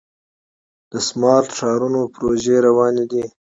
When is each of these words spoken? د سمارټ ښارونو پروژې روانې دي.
د 0.91 0.93
سمارټ 1.07 1.49
ښارونو 1.57 2.01
پروژې 2.13 2.55
روانې 2.67 3.05
دي. 3.11 3.23